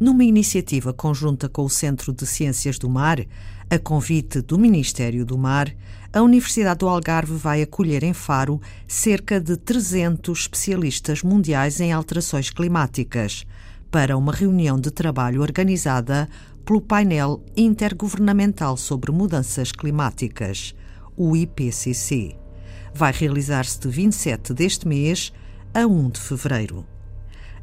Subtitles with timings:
[0.00, 3.18] Numa iniciativa conjunta com o Centro de Ciências do Mar,
[3.68, 5.74] a convite do Ministério do Mar,
[6.12, 12.48] a Universidade do Algarve vai acolher em Faro cerca de 300 especialistas mundiais em alterações
[12.48, 13.44] climáticas
[13.90, 16.28] para uma reunião de trabalho organizada
[16.64, 20.76] pelo painel intergovernamental sobre mudanças climáticas,
[21.16, 22.36] o IPCC.
[22.94, 25.32] Vai realizar-se de 27 deste mês
[25.74, 26.86] a 1 de fevereiro.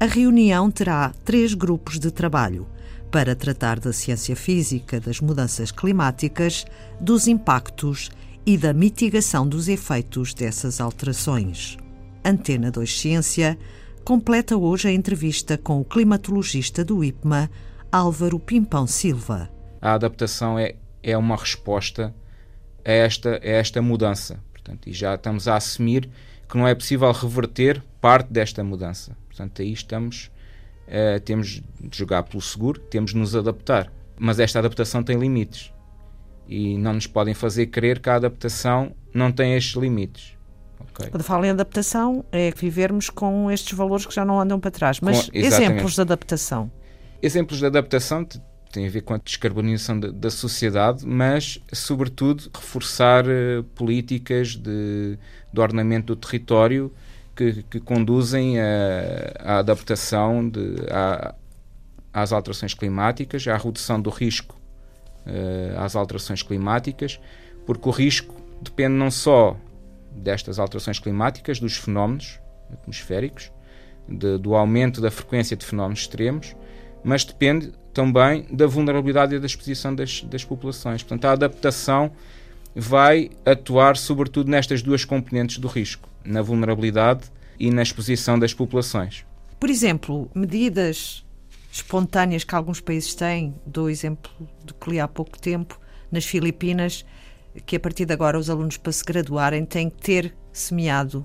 [0.00, 2.66] A reunião terá três grupos de trabalho
[3.10, 6.64] para tratar da ciência física das mudanças climáticas,
[6.98, 8.10] dos impactos
[8.46, 11.76] e da mitigação dos efeitos dessas alterações.
[12.24, 13.58] Antena 2 Ciência
[14.02, 17.50] completa hoje a entrevista com o climatologista do IPMA,
[17.92, 19.50] Álvaro Pimpão Silva.
[19.82, 22.14] A adaptação é, é uma resposta
[22.82, 24.42] a esta, a esta mudança.
[24.70, 26.08] Portanto, e já estamos a assumir
[26.48, 29.16] que não é possível reverter parte desta mudança.
[29.26, 30.30] Portanto, aí estamos,
[30.86, 33.92] uh, temos de jogar pelo seguro, temos de nos adaptar.
[34.18, 35.72] Mas esta adaptação tem limites.
[36.46, 40.36] E não nos podem fazer crer que a adaptação não tem estes limites.
[40.92, 41.10] Okay.
[41.10, 45.00] Quando falo em adaptação, é vivermos com estes valores que já não andam para trás.
[45.00, 46.70] Mas com, exemplos de adaptação?
[47.22, 48.24] Exemplos de adaptação
[48.72, 55.18] tem a ver com a descarbonização da, da sociedade, mas, sobretudo, reforçar uh, políticas de,
[55.52, 56.92] de ordenamento do território
[57.34, 61.34] que, que conduzem à adaptação de, à,
[62.12, 64.60] às alterações climáticas, à redução do risco
[65.26, 67.20] uh, às alterações climáticas,
[67.66, 69.56] porque o risco depende não só
[70.12, 72.40] destas alterações climáticas, dos fenómenos
[72.72, 73.50] atmosféricos,
[74.08, 76.54] de, do aumento da frequência de fenómenos extremos,
[77.02, 81.02] mas depende também da vulnerabilidade e da exposição das, das populações.
[81.02, 82.12] Portanto, a adaptação
[82.74, 89.24] vai atuar sobretudo nestas duas componentes do risco, na vulnerabilidade e na exposição das populações.
[89.58, 91.24] Por exemplo, medidas
[91.72, 94.30] espontâneas que alguns países têm, dou exemplo
[94.64, 95.78] do que li há pouco tempo,
[96.10, 97.04] nas Filipinas,
[97.66, 101.24] que a partir de agora os alunos para se graduarem têm que ter semeado uh,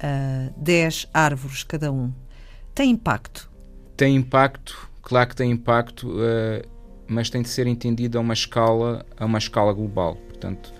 [0.00, 2.12] ah, 10 árvores cada um.
[2.74, 3.50] Tem impacto?
[3.96, 6.68] Tem impacto Claro que tem impacto, uh,
[7.06, 10.16] mas tem de ser entendido a uma escala, a uma escala global.
[10.16, 10.70] Portanto,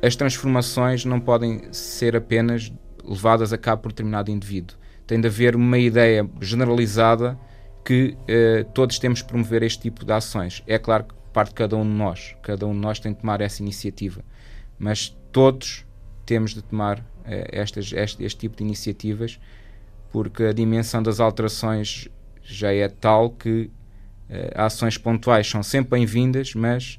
[0.00, 2.72] as transformações não podem ser apenas
[3.04, 4.76] levadas a cabo por determinado indivíduo.
[5.08, 7.36] Tem de haver uma ideia generalizada
[7.84, 10.62] que uh, todos temos de promover este tipo de ações.
[10.64, 13.18] É claro que parte de cada um de nós, cada um de nós tem de
[13.18, 14.22] tomar essa iniciativa,
[14.78, 15.84] mas todos
[16.24, 19.40] temos de tomar uh, estas, este, este tipo de iniciativas
[20.10, 22.08] porque a dimensão das alterações
[22.48, 23.70] já é tal que
[24.30, 26.98] uh, ações pontuais são sempre bem-vindas, mas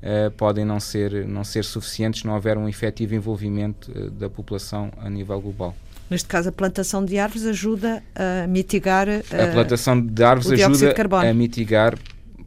[0.00, 4.30] uh, podem não ser, não ser suficientes se não houver um efetivo envolvimento uh, da
[4.30, 5.74] população a nível global.
[6.08, 9.08] Neste caso, a plantação de árvores ajuda a mitigar.
[9.08, 10.94] a plantação de árvores ajuda
[11.28, 11.94] a mitigar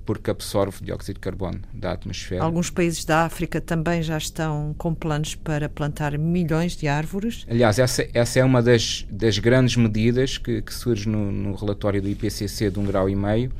[0.08, 2.42] porque absorve dióxido de carbono da atmosfera.
[2.42, 7.46] Alguns países da África também já estão com planos para plantar milhões de árvores.
[7.50, 12.02] Aliás, essa, essa é uma das, das grandes medidas que, que surge no, no, relatório
[12.02, 13.52] do IPCC de um grau e meio,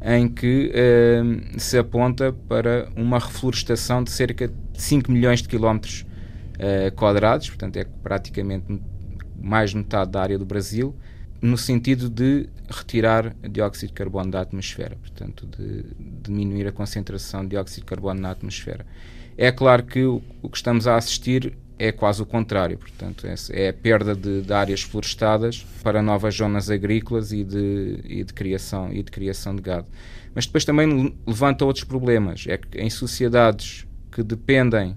[0.00, 6.06] em que uh, se aponta para uma reflorestação de cerca de 5 milhões de quilómetros
[6.54, 8.80] uh, quadrados, portanto é praticamente
[9.42, 10.94] mais de metade da área do Brasil,
[11.40, 15.84] no sentido de retirar dióxido de carbono da atmosfera, portanto, de,
[16.22, 18.86] diminuir a concentração de dióxido de carbono na atmosfera.
[19.36, 23.34] É claro que o, o que estamos a assistir é quase o contrário, portanto, é,
[23.52, 28.34] é a perda de, de, áreas florestadas para novas zonas agrícolas e de, e de,
[28.34, 29.86] criação, e de criação de gado.
[30.34, 34.94] Mas depois também levanta outros problemas, é que em sociedades que dependem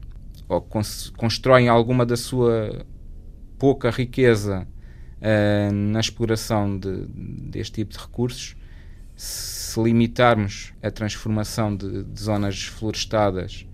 [0.49, 0.61] ou
[1.15, 2.85] constroem alguma da sua
[3.57, 4.67] pouca riqueza
[5.23, 8.55] uh, na exploração de, deste tipo de recursos,
[9.15, 13.65] se limitarmos a transformação de, de zonas florestadas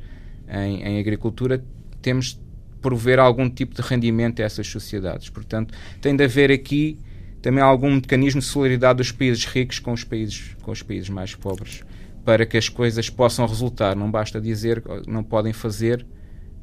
[0.47, 1.63] em, em, agricultura,
[2.01, 2.39] temos de
[2.81, 5.29] prover algum tipo de rendimento a essas sociedades.
[5.29, 6.97] Portanto, tem de haver aqui
[7.41, 11.35] também algum mecanismo de solidariedade dos países ricos com os países, com os países mais
[11.35, 11.84] pobres,
[12.25, 13.95] para que as coisas possam resultar.
[13.95, 16.05] Não basta dizer que não podem fazer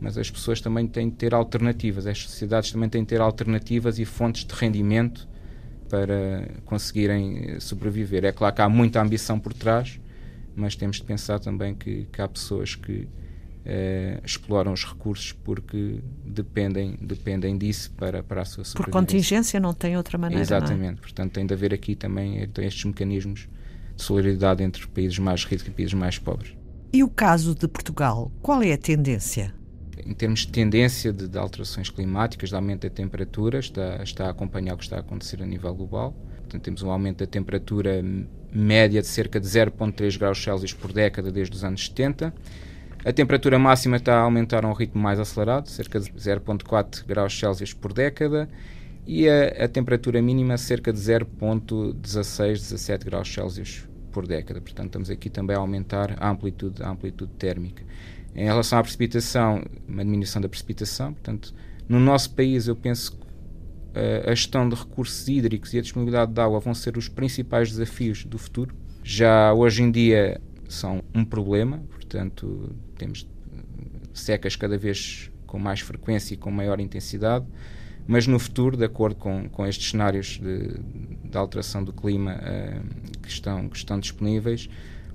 [0.00, 3.98] mas as pessoas também têm de ter alternativas, as sociedades também têm de ter alternativas
[3.98, 5.28] e fontes de rendimento
[5.88, 8.24] para conseguirem eh, sobreviver.
[8.24, 10.00] É claro que há muita ambição por trás,
[10.54, 13.08] mas temos de pensar também que, que há pessoas que
[13.64, 18.84] eh, exploram os recursos porque dependem, dependem disso para, para a sua sobrevivência.
[18.84, 20.40] Por contingência não tem outra maneira.
[20.40, 20.42] É?
[20.42, 21.00] Exatamente, é?
[21.00, 23.48] portanto tem de haver aqui também então, estes mecanismos
[23.96, 26.54] de solidariedade entre países mais ricos e países mais pobres.
[26.92, 29.52] E o caso de Portugal, qual é a tendência?
[30.04, 34.30] Em termos de tendência de, de, alterações climáticas, de aumento da temperatura, está, está a
[34.30, 36.14] acompanhar o que está a acontecer a nível global.
[36.40, 38.02] Portanto, temos um aumento da temperatura
[38.52, 42.32] média de cerca de 0,3 graus Celsius por década desde os anos 70.
[43.04, 47.38] A temperatura máxima está a aumentar a um ritmo mais acelerado, cerca de 0,4 graus
[47.38, 48.48] Celsius por década,
[49.06, 54.60] e a, a temperatura mínima cerca de 0,16, 17 graus Celsius por década.
[54.60, 57.84] Portanto, estamos aqui também a aumentar a amplitude, a amplitude térmica.
[58.36, 61.54] Em relação à precipitação, uma diminuição da precipitação, portanto,
[61.88, 63.26] no nosso país eu penso que
[63.94, 67.70] eh, a gestão de recursos hídricos e a disponibilidade de água vão ser os principais
[67.70, 68.76] desafios do futuro.
[69.02, 70.38] Já hoje em dia
[70.68, 73.26] são um problema, portanto, temos
[74.12, 77.46] secas cada vez com mais frequência e com maior intensidade,
[78.06, 80.78] mas no futuro, de acordo com, com estes cenários de,
[81.24, 84.68] de alteração do clima uh, que, estão, que estão disponíveis,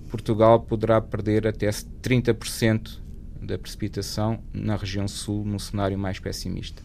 [0.09, 2.99] Portugal poderá perder até 30%
[3.41, 6.83] da precipitação na região sul, num cenário mais pessimista.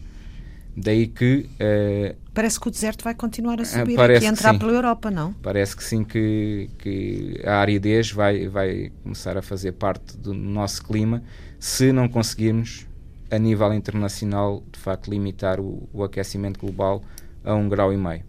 [0.79, 1.49] Daí que.
[1.53, 5.33] Uh, parece que o deserto vai continuar a subir e entrar pela Europa, não?
[5.33, 10.83] Parece que sim, que, que a aridez vai, vai começar a fazer parte do nosso
[10.83, 11.23] clima
[11.59, 12.85] se não conseguirmos,
[13.31, 17.01] a nível internacional, de facto, limitar o, o aquecimento global
[17.43, 18.23] a um grau e meio.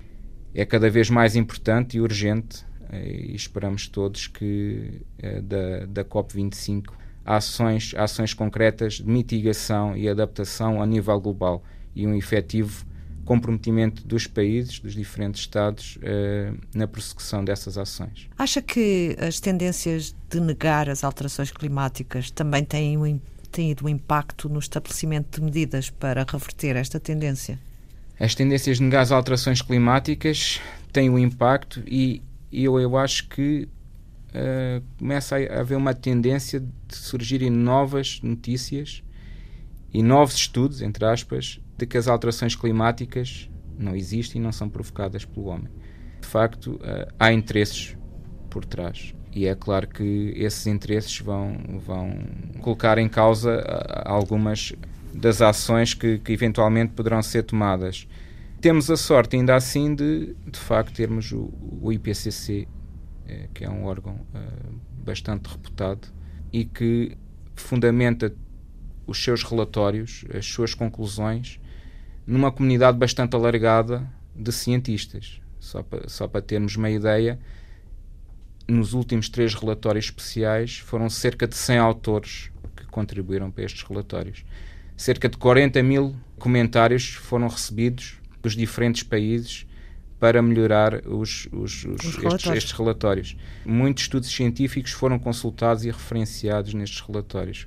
[0.55, 6.05] É cada vez mais importante e urgente, eh, e esperamos todos que uh, da, da
[6.05, 6.93] COP25
[7.29, 11.63] ações, ações concretas de mitigação e adaptação a nível global
[11.95, 12.87] e um efetivo
[13.27, 18.31] comprometimento dos países, dos diferentes Estados, eh, na prossecução dessas ações.
[18.39, 23.21] Acha que as tendências de negar as alterações climáticas também têm um,
[23.53, 27.59] têm um impacto no estabelecimento de medidas para reverter esta tendência?
[28.19, 30.59] As tendências de negar as alterações climáticas
[30.91, 33.69] têm um impacto e eu, eu acho que
[34.31, 39.03] uh, começa a haver uma tendência de surgirem novas notícias
[39.93, 43.49] e novos estudos, entre aspas, de que as alterações climáticas
[43.79, 45.69] não existem e não são provocadas pelo homem.
[46.21, 47.97] De facto, uh, há interesses
[48.51, 49.15] por trás.
[49.33, 52.19] E é claro que esses interesses vão, vão
[52.61, 54.73] colocar em causa uh, algumas
[55.13, 58.07] das ações que, que, eventualmente poderão ser tomadas.
[58.61, 62.78] Temos a sorte, ainda assim, de de facto termos o, o IPCC, eh,
[63.55, 66.09] que é um órgão uh, bastante reputado
[66.53, 67.17] e que
[67.55, 68.35] fundamenta
[69.07, 71.61] os seus relatórios, as suas conclusões,
[72.27, 75.41] numa comunidade bastante alargada de cientistas.
[75.59, 77.39] Só para, só para termos uma ideia,
[78.69, 84.45] nos últimos três relatórios especiais foram cerca de 100 autores que contribuíram para estes relatórios.
[84.97, 89.67] Cerca de 40 mil comentários foram recebidos dos diferentes países
[90.19, 92.35] para melhorar os, os, os, os relatórios.
[92.35, 93.37] Estes, estes, relatórios.
[93.65, 97.67] Muitos estudos científicos foram consultados e referenciados nestes relatórios.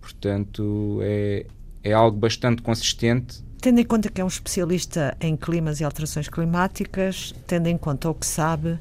[0.00, 1.46] Portanto, é,
[1.82, 3.44] é algo bastante consistente.
[3.60, 8.08] Tendo em conta que é um especialista em climas e alterações climáticas, tendo em conta
[8.08, 8.78] o que sabe,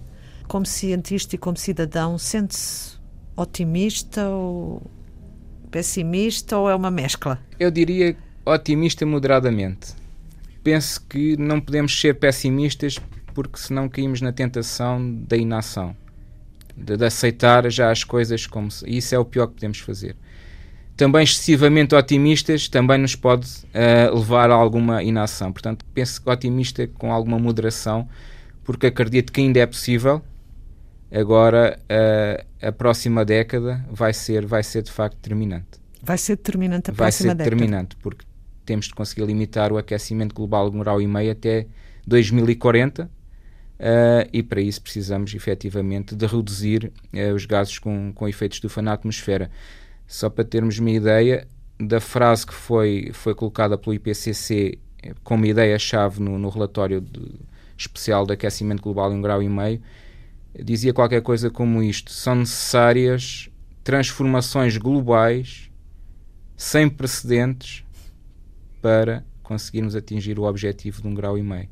[0.47, 2.97] como cientista e como cidadão, sente-se
[3.35, 4.81] otimista ou
[5.69, 7.39] pessimista ou é uma mescla?
[7.59, 8.15] Eu diria
[8.45, 9.98] otimista moderadamente.
[10.63, 12.99] Penso que não podemos ser pessimistas
[13.33, 15.95] porque senão caímos na tentação da inação,
[16.75, 20.15] de, de aceitar já as coisas como se, isso é o pior que podemos fazer
[20.99, 25.49] também excessivamente otimistas também nos pode uh, levar a alguma inação.
[25.49, 28.05] Portanto, penso otimista com alguma moderação,
[28.65, 30.21] porque acredito que ainda é possível.
[31.09, 35.79] Agora, uh, a próxima década vai ser, vai ser de facto determinante.
[36.03, 37.49] Vai ser determinante a vai próxima década?
[37.49, 38.25] Vai ser determinante, porque
[38.69, 41.65] temos de conseguir limitar o aquecimento global de um grau e meio até
[42.05, 43.05] 2040.
[43.05, 43.09] Uh,
[43.79, 48.67] eh, e para isso precisamos efetivamente de reduzir uh, os gases com, com efeitos de
[48.67, 49.49] estufa na atmosfera.
[50.05, 51.47] Só para termos uma ideia
[51.79, 54.77] da frase que foi, foi colocada pelo IPCC
[55.23, 57.39] como ideia-chave no, no, relatório de,
[57.75, 59.81] especial de aquecimento global em um grau e meio,
[60.63, 63.49] dizia qualquer coisa como isto: são necessárias
[63.83, 65.71] transformações globais
[66.55, 67.83] sem precedentes
[68.81, 71.69] para conseguirmos atingir o objetivo de um grau e meio.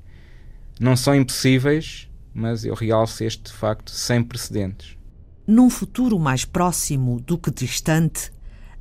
[0.80, 4.98] Não são impossíveis, mas eu realço este facto sem precedentes.
[5.46, 8.32] Num futuro mais próximo do que distante,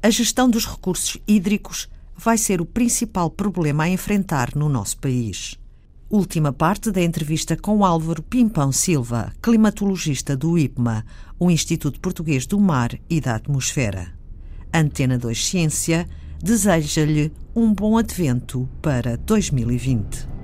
[0.03, 5.57] a gestão dos recursos hídricos vai ser o principal problema a enfrentar no nosso país.
[6.09, 11.05] Última parte da entrevista com Álvaro Pimpão Silva, climatologista do IPMA,
[11.39, 14.13] o Instituto Português do Mar e da Atmosfera.
[14.73, 16.09] Antena 2 Ciência
[16.43, 20.36] deseja-lhe um bom advento para 2020.